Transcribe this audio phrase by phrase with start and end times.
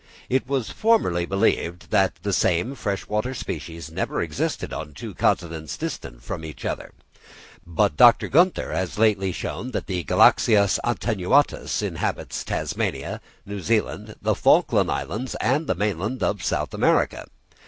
[0.29, 5.77] It was formerly believed that the same fresh water species never existed on two continents
[5.77, 6.95] distant from each other.
[7.67, 8.27] But Dr.
[8.27, 15.35] Günther has lately shown that the Galaxias attenuatus inhabits Tasmania, New Zealand, the Falkland Islands
[15.35, 17.27] and the mainland of South America.